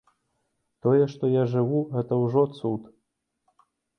Тое, 0.85 1.01
што 1.11 1.29
я 1.33 1.43
жыву, 1.51 1.83
гэта 1.97 2.13
ўжо 2.23 2.43
цуд. 2.57 2.81